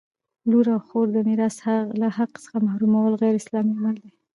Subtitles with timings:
[0.49, 1.57] لور او خور د میراث
[2.01, 4.11] له حق څخه محرومول غیراسلامي عمل دی!